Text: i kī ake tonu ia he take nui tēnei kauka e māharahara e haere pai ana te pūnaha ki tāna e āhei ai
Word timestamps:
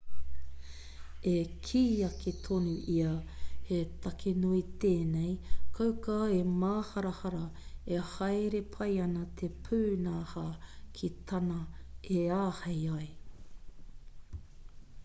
i 1.31 1.31
kī 1.65 1.81
ake 2.05 2.31
tonu 2.47 2.71
ia 2.93 3.11
he 3.67 3.81
take 4.05 4.31
nui 4.45 4.61
tēnei 4.85 5.35
kauka 5.81 6.17
e 6.39 6.41
māharahara 6.63 7.43
e 7.99 8.01
haere 8.15 8.63
pai 8.77 8.91
ana 9.05 9.27
te 9.43 9.51
pūnaha 9.69 10.47
ki 10.99 11.11
tāna 11.33 11.61
e 12.19 12.21
āhei 12.41 12.83
ai 12.99 13.07